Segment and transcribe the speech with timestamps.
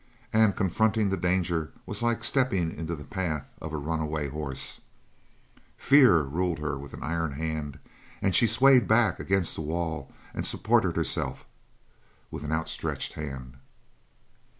[0.33, 4.79] And confronting the danger was like stepping into the path of runaway horses.
[5.77, 7.77] Fear ruled her with an iron hand,
[8.19, 11.45] and she swayed back against the wall and supported herself
[12.31, 13.57] with an outstretched hand.